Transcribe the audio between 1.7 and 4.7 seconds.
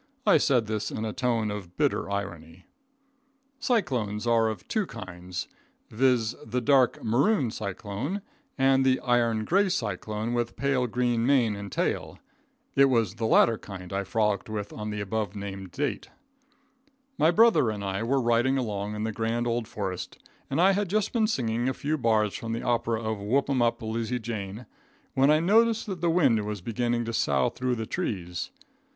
bitter irony. Cyclones are of